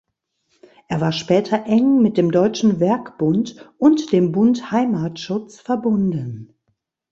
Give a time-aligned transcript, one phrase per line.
[0.87, 6.55] Er war später eng mit dem Deutschen Werkbund und dem Bund Heimatschutz verbunden.